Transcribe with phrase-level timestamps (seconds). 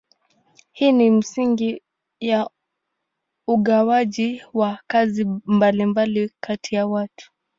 [0.71, 1.81] Hii ni msingi
[2.31, 2.51] wa
[3.47, 7.31] ugawaji wa kazi mbalimbali kati ya watu.